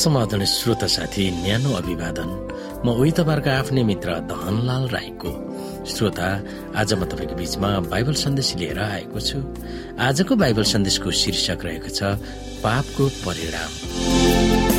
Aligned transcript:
समाधान 0.00 0.44
श्रोता 0.44 0.86
साथी 0.86 1.24
न्यानो 1.44 1.70
अभिवादन। 1.76 2.30
म 2.84 2.88
उही 2.96 3.10
तपाईँहरूको 3.12 3.50
आफ्नै 3.50 3.82
मित्र 3.84 4.08
धनलाल 4.32 4.88
राईको। 4.88 5.32
श्रोता 5.84 6.28
आज 6.72 6.92
म 6.96 7.04
तपाईँको 7.04 7.34
बिचमा 7.36 7.70
बाइबल 7.92 8.14
सन्देश 8.16 8.48
लिएर 8.56 8.78
आएको 8.80 9.20
छु। 9.20 9.38
आजको 10.00 10.32
बाइबल 10.40 10.64
सन्देशको 10.64 11.10
शीर्षक 11.12 11.60
रहेको 11.64 11.90
छ 11.92 12.00
पापको 12.64 13.04
परिणाम। 13.28 14.69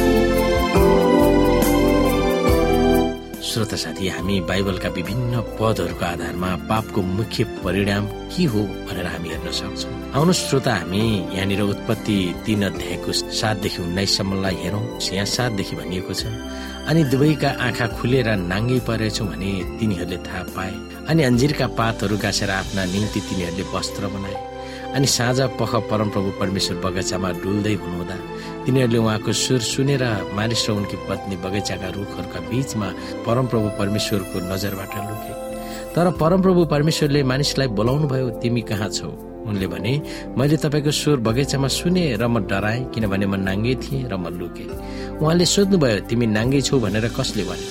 श्रोता 3.42 3.76
साथी 3.76 4.08
हामी 4.08 4.40
बाइबलका 4.46 4.90
विभिन्न 4.96 5.40
पदहरूको 5.58 6.06
आधारमा 6.06 6.50
पापको 6.70 7.02
मुख्य 7.02 7.44
परिणाम 7.66 8.06
के 8.30 8.44
हो 8.46 8.62
भनेर 8.86 9.08
हामी 9.08 9.30
हेर्न 9.30 9.52
सक्छौँ। 9.52 10.14
आउनु 10.14 10.34
श्रोता 10.34 10.74
हामी 10.76 11.02
यहाँनिर 11.34 11.62
उत्पत्ति 11.64 12.18
तीन 12.46 12.62
अध्यायको 12.70 13.12
सातदेखि 13.12 13.82
उन्नाइससम्मलाई 13.82 14.56
हेरौँ। 14.62 14.84
यहाँ 15.02 15.26
सातदेखि 15.26 15.76
भनिएको 15.76 16.14
छ 16.14 16.30
अनि 16.86 17.04
दुवैका 17.10 17.50
आँखा 17.66 17.88
खुलेर 17.98 18.30
नाङ्गै 18.46 18.80
परेछौँ 18.86 19.28
भने 19.34 19.52
तिनीहरूले 19.80 20.18
थाहा 20.22 20.44
पाए। 20.54 20.74
अनि 21.10 21.22
अन्जिरका 21.24 21.68
पातहरू 21.82 22.18
गाँसेर 22.22 22.50
आफ्ना 22.62 22.86
निम्ति 22.94 23.20
तिनीहरूले 23.26 23.66
वस्त्र 23.74 24.04
बनाए। 24.14 24.38
अनि 24.96 25.08
साँझ 25.08 25.40
पख 25.60 25.76
परमप्रभु 25.90 26.30
परमेश्वर 26.40 26.76
बगैँचामा 26.86 27.30
डुल्दै 27.44 27.74
हुनुहुँदा 27.82 28.16
तिनीहरूले 28.66 29.00
उहाँको 29.00 29.32
सुर 29.34 29.60
सुनेर 29.64 30.04
मानिस 30.36 30.68
र 30.68 30.72
उनकी 30.72 30.98
पत्नी 31.10 31.36
बगैँचाका 31.46 31.88
रुखहरूका 31.96 32.40
बीचमा 32.52 32.88
परमप्रभु 33.26 33.68
परमेश्वरको 33.80 34.38
नजरबाट 34.52 34.94
लुके। 35.08 35.34
तर 35.96 36.06
परमप्रभु 36.22 36.66
परमेश्वरले 36.74 37.24
मानिसलाई 37.24 37.68
बोलाउनु 37.78 38.08
भयो 38.08 38.30
तिमी 38.44 38.62
कहाँ 38.70 38.90
छौ? 38.90 39.10
उनले 39.48 39.68
भने 39.68 39.94
मैले 40.38 40.58
तपाईँको 40.64 40.92
स्वर 40.92 41.18
बगैँचामा 41.28 41.68
सुने 41.68 42.04
र 42.20 42.28
म 42.28 42.44
डराएँ 42.52 42.92
किनभने 42.94 43.26
म 43.26 43.36
नाङ्गे 43.48 43.76
थिएँ 43.84 44.08
र 44.12 44.14
म 44.20 44.28
लुकेँ। 44.28 45.20
उहाँले 45.24 45.46
सोध्नुभयो 45.46 46.00
तिमी 46.10 46.26
नाङ्गे 46.38 46.62
छौ 46.68 46.80
भनेर 46.84 47.08
कसले 47.16 47.44
भन्यो? 47.48 47.70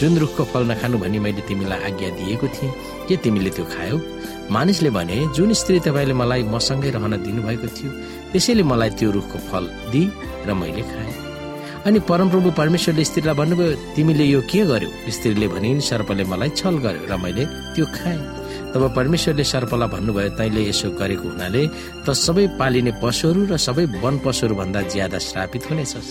जुन 0.00 0.18
रुखको 0.18 0.42
फल 0.50 0.62
नखानु 0.72 0.98
भनी 0.98 1.18
मैले 1.20 1.42
तिमीलाई 1.46 1.80
आज्ञा 1.88 2.08
दिएको 2.16 2.46
थिएँ 2.56 2.72
के 3.06 3.16
तिमीले 3.22 3.50
त्यो 3.54 3.64
खायौ? 3.70 3.96
मानिसले 4.52 4.90
भने 4.90 5.16
जुन 5.36 5.52
स्त्री 5.60 5.78
तपाईँले 5.80 6.14
मलाई 6.14 6.42
मसँगै 6.54 6.90
रहन 6.92 7.14
दिनुभएको 7.24 7.68
थियो 7.76 7.90
त्यसैले 8.32 8.62
मलाई 8.62 8.90
त्यो 8.98 9.10
रुखको 9.16 9.38
फल 9.48 9.64
दि 9.92 10.02
र 10.46 10.52
मैले 10.52 10.82
खाएँ। 10.92 11.14
अनि 11.86 11.98
परमप्रभु 12.10 12.50
परमेश्वरले 12.60 13.04
स्त्रीलाई 13.04 13.34
भन्नुभयो 13.34 13.72
तिमीले 13.96 14.24
यो 14.24 14.40
के 14.46 14.62
गर्यो? 14.70 14.90
स्त्रीले 15.10 15.46
भनिन् 15.54 15.80
सर्पले 15.82 16.24
मलाई 16.32 16.50
छल 16.54 16.74
गर्यो 16.84 17.04
र 17.10 17.16
मैले 17.18 17.44
त्यो 17.74 17.86
खाएँ। 17.96 18.22
तब 18.72 18.82
परमेश्वरले 18.96 19.44
सर्पलाई 19.44 19.88
भन्नुभयो 19.94 20.30
तैँले 20.38 20.62
यसो 20.68 20.88
गरेको 21.00 21.26
हुनाले 21.28 21.62
त 22.06 22.06
सबै 22.14 22.46
पालिने 22.60 22.92
पशुहरू 23.02 23.40
र 23.50 23.56
सबै 23.56 23.84
वन 23.98 24.14
पशुहरू 24.24 24.54
भन्दा 24.54 24.80
ज्यादा 24.94 25.18
श्रापित 25.18 25.62
हुनेछस्। 25.70 26.08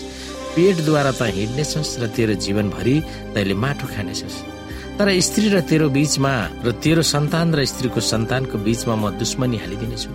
पेटद्वारा 0.54 1.12
त 1.16 1.22
हिँड्नेछस् 1.32 1.98
र 2.00 2.06
तेरो 2.16 2.34
जीवनभरि 2.44 2.96
तैँले 3.34 3.54
माटो 3.56 3.86
खानेछस्। 3.96 4.51
तर 4.98 5.08
स्त्री 5.20 5.48
र 5.54 5.60
तेरो 5.70 5.88
बीचमा 5.88 6.32
र 6.64 6.68
तेरो 6.82 7.02
सन्तान 7.02 7.54
र 7.54 7.64
स्त्रीको 7.64 8.00
सन्तानको 8.12 8.56
बीचमा 8.66 8.94
म 8.94 9.04
दुश्मनी 9.18 9.56
हालिदिनेछु। 9.62 10.10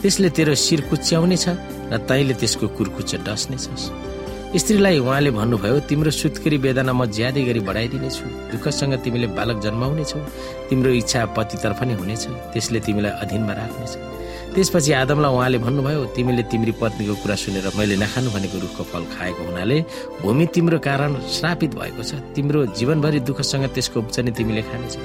त्यसले 0.00 0.28
तेरो 0.36 0.54
शिर 0.54 0.80
कुच्याउनेछ 0.90 1.44
र 1.92 1.94
तैँले 2.08 2.34
त्यसको 2.40 2.66
कुर्कुच्चा 2.76 3.18
डस्नेछस् 3.26 3.86
स्त्रीलाई 4.50 4.98
उहाँले 4.98 5.30
भन्नुभयो 5.30 5.78
तिम्रो 5.86 6.10
सुत्केरी 6.10 6.56
वेदना 6.58 6.92
म 6.92 7.06
ज्यादै 7.06 7.42
गरी 7.48 7.60
बढाइदिनेछु। 7.68 8.24
दुःखसँग 8.50 8.94
तिमीले 9.04 9.26
बालक 9.38 9.58
जन्माउनेछौ। 9.62 10.20
तिम्रो 10.68 10.90
इच्छा 11.00 11.20
पतितर्फ 11.38 11.80
नै 11.86 11.94
हुनेछ। 11.94 12.24
त्यसले 12.52 12.80
तिमीलाई 12.86 13.12
अधीनमा 13.22 13.52
राख्नेछ। 13.54 13.92
त्यसपछि 14.54 14.92
आदमलाई 14.92 15.30
उहाँले 15.30 15.58
भन्नुभयो 15.62 16.04
तिमीले 16.16 16.42
तिम्री 16.50 16.72
पत्नीको 16.82 17.14
कुरा 17.22 17.34
सुनेर 17.42 17.66
मैले 17.78 17.96
नखानु 18.02 18.30
भनेको 18.34 18.58
रुखको 18.58 18.82
फल 18.90 19.04
खाएको 19.14 19.42
हुनाले 19.46 19.78
भूमि 20.22 20.46
तिम्रो 20.54 20.78
कारण 20.82 21.10
श्रापित 21.36 21.74
भएको 21.78 22.02
छ। 22.02 22.18
तिम्रो 22.34 22.66
जीवनभरि 22.74 23.20
दुःखसँग 23.30 23.64
त्यसको 23.74 23.96
उब्जनी 24.00 24.30
तिमीले 24.34 24.62
खानेछौ। 24.66 25.00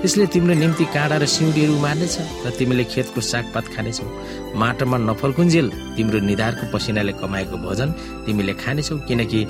त्यसले 0.00 0.26
तिम्रो 0.34 0.54
निम्ति 0.54 0.84
काँडा 0.94 1.16
र 1.18 1.26
सिउँडीहरू 1.26 1.72
उमार्नेछ 1.76 2.16
र 2.44 2.50
तिमीले 2.58 2.84
खेतको 2.92 3.20
सागपात 3.20 3.66
खानेछौ। 3.74 4.06
माटोमा 4.54 4.96
नफलकुन्जेल 5.08 5.66
तिम्रो 5.96 6.18
निधारको 6.28 6.64
पसिनाले 6.72 7.12
कमाएको 7.20 7.56
भोजन 7.64 7.88
तिमीले 8.26 8.54
खानेछौ 8.62 8.96
किनकि 9.08 9.40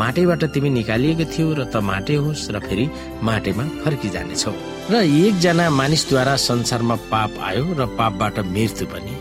माटैबाट 0.00 0.42
तिमी 0.54 0.70
निकालिएको 0.78 1.24
थियौ 1.32 1.48
र 1.58 1.64
त 1.72 1.80
माटै 1.90 2.16
होस् 2.20 2.52
र 2.54 2.60
फेरि 2.60 2.86
माटैमा 3.26 3.64
फर्किजानेछौ। 3.82 4.52
र 4.92 4.94
एकजना 5.02 5.64
मानिसद्वारा 5.80 6.34
संसारमा 6.48 6.96
पाप 7.12 7.32
आयो 7.40 7.64
र 7.74 7.82
पापबाट 7.98 8.36
मृत्यु 8.54 8.86
पनि। 8.92 9.14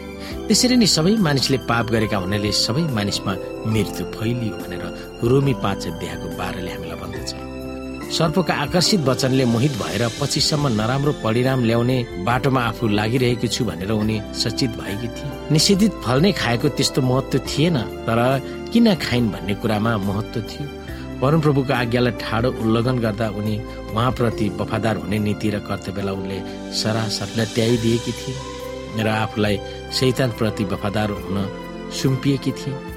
त्यसरी 0.48 0.76
नै 0.78 0.88
सबै 0.88 1.16
मानिसले 1.28 1.58
पाप 1.70 1.86
गरेका 1.96 2.18
हुनाले 2.24 2.52
सबै 2.52 2.84
मानिसमा 2.98 3.34
मृत्यु 3.72 4.04
फैलियो 4.14 4.54
भनेर 4.62 4.84
रोमी 5.32 5.54
पाँच 5.64 5.82
अध्यायको 5.88 6.28
बाह्रले 6.38 6.72
हामीलाई 6.76 7.00
भन्दछ। 7.02 7.53
सर्पका 8.14 8.54
आकर्षित 8.54 9.00
वचनले 9.10 9.46
मोहित 9.46 9.72
भएर 9.82 10.02
पछिसम्म 10.22 10.68
नराम्रो 10.80 11.12
परिणाम 11.24 11.64
ल्याउने 11.66 11.98
बाटोमा 12.26 12.62
आफू 12.62 12.88
लागिरहेको 12.88 13.48
छु 13.50 13.66
भनेर 13.66 13.92
उनी 13.92 14.18
सचेत 14.38 14.72
भएकी 14.78 15.08
थिए। 15.18 15.50
निषेधित 15.50 15.94
फल 16.06 16.22
नै 16.22 16.32
खाएको 16.32 16.70
त्यस्तो 16.78 17.02
महत्व 17.02 17.38
थिएन 17.50 17.78
तर 18.06 18.20
किन 18.70 18.94
खाइन् 19.02 19.32
भन्ने 19.34 19.54
कुरामा 19.58 19.98
महत्व 19.98 20.42
थियो। 20.46 20.68
परमप्रभुको 21.22 21.74
आज्ञालाई 21.74 22.14
ठाडो 22.22 22.50
उल्लङ्घन 22.62 22.98
गर्दा 23.06 23.28
उनी 23.34 23.56
उहाँप्रति 23.90 24.50
वफादार 24.62 24.96
हुने 25.02 25.18
नीति 25.26 25.50
र 25.50 25.60
कर्तव्यलाई 25.66 26.16
उनले 26.16 26.38
सरासर 26.82 27.30
लट्याइदिएकी 27.38 28.12
थिए 28.20 29.04
र 29.04 29.08
आफूलाई 29.26 29.58
शैतानप्रति 29.98 30.64
वफादार 30.72 31.10
हुन 31.18 31.38
सुम्पिएकी 31.98 32.52
थिए। 32.62 32.93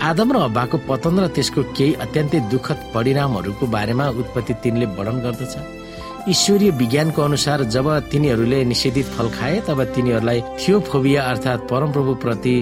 आदम 0.00 0.32
र 0.32 0.36
अब्बाको 0.46 0.76
पतन 0.88 1.18
र 1.18 1.26
त्यसको 1.34 1.62
केही 1.74 1.92
अत्यन्तै 2.04 2.40
दुःखद 2.50 2.78
परिणामहरूको 2.94 3.66
बारेमा 3.66 4.06
उत्पत्ति 4.20 4.54
तिनले 4.62 4.86
वर्णन 4.96 5.18
गर्दछ। 5.24 5.54
ईश्वरीय 6.28 6.70
विज्ञानको 6.80 7.22
अनुसार 7.22 7.62
जब 7.74 7.86
तिनीहरूले 8.10 8.58
निषेधित 8.64 9.06
फल 9.16 9.28
खाए 9.34 9.60
तब 9.66 9.82
तिनीहरूलाई 9.94 10.40
थियोफोबिया 10.60 11.22
अर्थात् 11.30 11.66
परमप्रभु 11.70 12.14
प्रति 12.24 12.54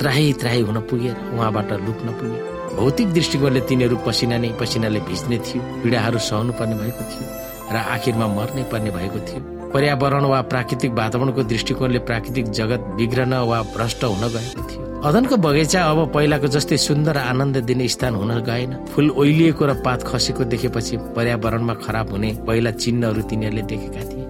त्राही 0.00 0.32
त्राही 0.40 0.60
हुन 0.68 0.78
पुगे 0.90 1.12
उहाँबाट 1.32 1.72
लुक्न 1.86 2.08
पुगे। 2.20 2.38
भौतिक 2.76 3.08
दृष्टिकोणले 3.12 3.60
तिनीहरू 3.68 3.96
पसिना 4.06 4.36
नै 4.38 4.52
पसिनाले 4.60 5.00
भिज्ने 5.08 5.38
थियो 5.46 5.62
पीडाहरू 5.82 6.18
सहनु 6.28 6.52
पर्ने 6.60 6.76
भएको 6.76 7.02
थियो 7.10 7.24
र 7.72 7.76
आखिरमा 7.94 8.26
मर्नै 8.36 8.62
पर्ने 8.72 8.90
भएको 8.90 9.18
थियो। 9.28 9.40
पर्यावरण 9.72 10.24
वा 10.24 10.40
प्राकृतिक 10.52 10.92
वातावरणको 10.92 11.42
दृष्टिकोणले 11.42 11.98
प्राकृतिक 12.08 12.46
जगत 12.58 12.80
बिग्रन 12.96 13.32
वा 13.50 13.62
भ्रष्ट 13.74 14.04
हुन 14.04 14.24
गएको 14.28 14.62
थियो। 14.68 14.80
अदनको 15.02 15.36
बगैँचा 15.36 15.80
अब 15.82 15.98
पहिलाको 16.14 16.46
जस्तै 16.46 16.76
सुन्दर 16.78 17.16
आनन्द 17.18 17.56
दिने 17.64 17.88
स्थान 17.88 18.14
हुन 18.14 18.32
गएन। 18.44 18.72
फुल 18.92 19.10
ओइलिएको 19.12 19.64
र 19.66 19.72
पात 19.82 20.02
खसेको 20.02 20.44
देखेपछि 20.44 20.96
पर्यावरणमा 21.16 21.74
खराब 21.80 22.10
हुने 22.12 22.30
पहिला 22.46 22.70
चिन्हहरू 22.76 23.22
तिनीहरूले 23.30 23.62
देखेका 23.72 24.02
थिए। 24.10 24.26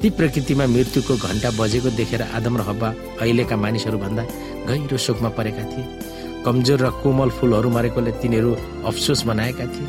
ती 0.00 0.10
प्रकृतिमा 0.10 0.66
मृत्युको 0.66 1.14
घण्टा 1.18 1.50
बजेको 1.58 1.90
देखेर 1.98 2.22
आदम 2.22 2.56
र 2.56 2.62
हब्बा 2.70 2.88
अहिलेका 3.20 3.56
मानिसहरू 3.56 3.98
भन्दा 3.98 4.22
गहिरो 4.68 4.96
शोकमा 4.96 5.28
परेका 5.36 5.64
थिए। 5.72 5.84
कमजोर 6.44 6.80
र 6.80 6.90
कोमल 7.02 7.30
फुलहरू 7.36 7.68
मरेकोले 7.70 8.12
तिनीहरू 8.22 8.50
अफसोस 8.86 9.24
बनाएका 9.26 9.66
थिए। 9.66 9.88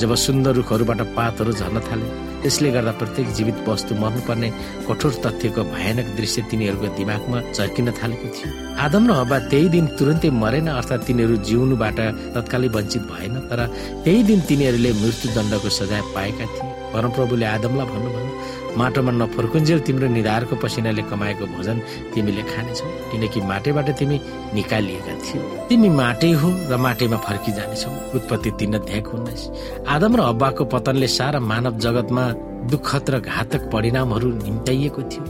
जब 0.00 0.14
सुन्दर 0.26 0.52
रुखहरूबाट 0.58 1.00
पातहरू 1.16 1.52
झर्न 1.52 1.78
थाले 1.88 2.06
त्यसले 2.42 2.70
गर्दा 2.74 2.92
प्रत्येक 3.00 3.28
जीवित 3.36 3.58
वस्तु 3.68 3.94
मर्नुपर्ने 4.02 4.48
कठोर 4.88 5.12
तथ्यको 5.24 5.62
भयानक 5.74 6.06
दृश्य 6.18 6.42
तिनीहरूको 6.50 6.88
दिमागमा 6.98 7.38
चर्किन 7.56 7.86
थालेको 7.98 8.28
थियो। 8.36 8.48
आदम 8.84 9.02
र 9.08 9.12
हवा 9.20 9.38
त्यही 9.50 9.68
दिन 9.74 9.86
तुरन्तै 9.98 10.30
मरेन 10.42 10.68
अर्थात् 10.74 11.06
तिनीहरू 11.08 11.36
जिउनुबाट 11.48 11.98
तत्कालै 12.34 12.68
वञ्चित 12.76 13.02
भएन 13.12 13.34
तर 13.48 13.60
त्यही 14.04 14.20
दिन 14.28 14.40
तिनीहरूले 14.48 14.90
मृत्युदण्डको 15.02 15.68
सजाय 15.78 16.02
पाएका 16.14 16.46
थिए। 16.54 16.72
परमप्रभुले 16.92 17.46
आदमलाई 17.56 17.86
भन्नुभयो 17.92 18.23
माटोमा 18.78 19.12
नफर्कुन्जेल 19.12 19.80
तिम्रो 19.86 20.08
निधारको 20.08 20.54
पसिनाले 20.56 21.02
कमाएको 21.10 21.44
भोजन 21.46 21.78
तिमीले 22.14 22.42
खानेछौ। 22.42 22.86
किनकि 23.10 23.40
माटैबाट 23.40 23.88
तिमी 23.98 24.16
निकालिएका 24.54 25.14
थियौ। 25.24 25.42
तिमी 25.68 25.88
माटै 25.88 26.32
हो 26.40 26.48
र 26.70 26.76
माटैमा 26.76 27.16
फर्किजानेछौ। 27.26 27.90
उत्पत्ति 28.16 28.50
तीन 28.58 28.72
अध्यायको 28.74 29.10
उन्नाइस। 29.16 29.42
आदम 29.86 30.12
र 30.16 30.20
हब्बाको 30.20 30.64
पतनले 30.64 31.08
सारा 31.08 31.38
मानव 31.40 31.78
जगतमा 31.78 32.24
दुःखद 32.72 33.10
र 33.10 33.20
घातक 33.20 33.62
परिणामहरू 33.72 34.28
निम्ताइएको 34.42 35.02
थियो। 35.12 35.24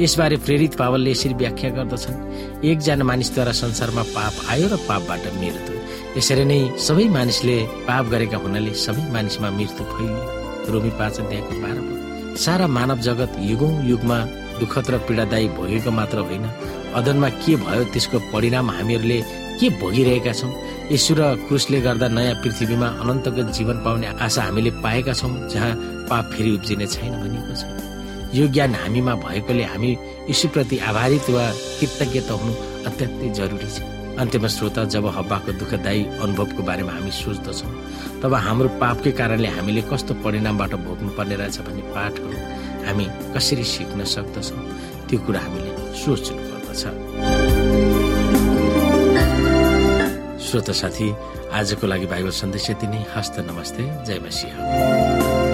यसबारे 0.00 0.36
प्रेरित 0.46 0.74
पावलले 0.74 1.10
यसरी 1.10 1.34
व्याख्या 1.34 1.70
गर्दछन् 1.70 2.64
एकजना 2.64 3.04
मानिसद्वारा 3.04 3.52
संसारमा 3.52 4.02
पाप 4.16 4.34
आयो 4.50 4.66
र 4.72 4.76
पापबाट 4.88 5.24
मृत्यु। 5.38 5.74
यसरी 6.18 6.44
नै 6.44 6.60
सबै 6.80 7.06
मानिसले 7.14 7.56
पाप 7.86 8.04
गरेका 8.10 8.36
हुनाले 8.42 8.72
सबै 8.74 9.04
मानिसमा 9.12 9.48
मृत्यु 9.50 9.84
फैलियो। 9.92 10.24
रोमी 10.72 10.90
पाँच 10.98 11.14
अध्यायको 11.20 11.54
बाह्र 11.62 11.78
सारा 12.38 12.66
मानव 12.66 12.98
जगत 13.02 13.32
युगौं 13.40 13.72
युगमा 13.90 14.18
दुःखद 14.60 14.90
र 14.90 14.98
पीडादायी 15.06 15.48
भोगेको 15.58 15.90
मात्र 15.90 16.18
होइन। 16.28 16.44
अदनमा 16.98 17.28
के 17.42 17.56
भयो 17.56 17.84
त्यसको 17.92 18.18
परिणाम 18.32 18.70
हामीहरूले 18.70 19.18
के 19.58 19.66
भोगिरहेका 19.80 20.32
छौँ? 20.32 20.52
यसु 20.92 21.14
र 21.18 21.20
क्रुसले 21.46 21.80
गर्दा 21.82 22.08
नयाँ 22.08 22.34
पृथ्वीमा 22.42 22.88
अनन्तको 23.02 23.42
जीवन 23.58 23.76
पाउने 23.84 24.06
आशा 24.22 24.42
हामीले 24.42 24.70
पाएका 24.84 25.12
छौँ 25.20 25.34
जहाँ 25.50 25.72
पाप 26.08 26.24
फेरि 26.32 26.50
उब्जिने 26.56 26.86
छैन 26.86 27.12
भनिएको 27.22 27.54
छ। 27.58 27.62
यो 28.38 28.46
ज्ञान 28.54 28.74
हामीमा 28.74 29.14
भएकोले 29.24 29.64
हामी 29.64 29.90
यीशुप्रति 30.30 30.78
आभारित 30.78 31.30
वा 31.34 31.44
कृतज्ञता 31.78 32.34
हुनु 32.38 32.52
अत्यन्तै 32.86 33.28
जरुरी 33.34 33.70
छ। 33.74 33.97
अन्त्यमा 34.18 34.48
श्रोता 34.50 34.82
जब 34.92 35.06
हब्बाको 35.16 35.52
दुःखदायी 35.62 36.02
अनुभवको 36.24 36.62
बारेमा 36.68 36.92
हामी 36.92 37.10
सोच्दछौँ 37.14 37.72
तब 38.22 38.32
हाम्रो 38.46 38.68
पापकै 38.82 39.12
कारणले 39.14 39.48
हामीले 39.56 39.82
कस्तो 39.90 40.12
परिणामबाट 40.26 40.72
भोग्नु 40.86 41.10
पर्ने 41.16 41.36
रहेछ 41.38 41.58
भन्ने 41.66 41.82
पाठहरू 41.94 42.38
हामी 42.86 43.06
कसरी 43.34 43.64
सिक्न 43.64 44.00
सक्दछौँ 44.14 44.62
त्यो 45.06 45.18
कुरा 45.22 45.40
हामीले 45.40 45.70
सोच्नु 46.02 46.40
पर्दछ। 46.50 46.82
श्रोता 50.44 50.72
साथी 50.72 51.08
आजको 51.54 51.86
लागि 51.86 52.06
बाइबल 52.12 52.32
सन्देश 52.42 52.70
यति 52.70 52.86
नै। 52.86 53.04
हस्त 53.14 53.36
नमस्ते। 53.48 53.82
जय 54.06 54.18
मसिंह। 54.24 55.47